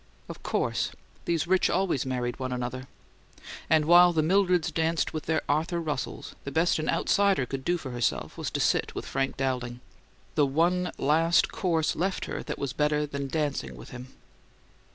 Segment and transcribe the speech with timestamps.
[0.27, 0.89] Of course!
[1.25, 2.87] These rich always married one another.
[3.69, 7.77] And while the Mildreds danced with their Arthur Russells the best an outsider could do
[7.77, 9.79] for herself was to sit with Frank Dowling
[10.33, 14.07] the one last course left her that was better than dancing with him.